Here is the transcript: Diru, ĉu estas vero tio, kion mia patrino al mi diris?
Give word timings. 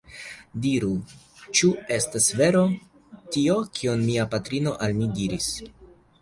Diru, 0.61 0.87
ĉu 1.59 1.69
estas 1.97 2.29
vero 2.39 2.63
tio, 3.37 3.59
kion 3.77 4.03
mia 4.09 4.27
patrino 4.33 4.75
al 4.87 4.97
mi 5.03 5.11
diris? 5.21 5.53